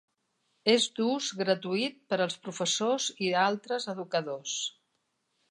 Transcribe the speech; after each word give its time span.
És 0.71 0.85
d'ús 0.99 1.27
gratuït 1.41 1.99
per 2.13 2.19
als 2.25 2.39
professors 2.47 3.07
i 3.27 3.31
altres 3.43 3.87
educadors. 3.95 4.57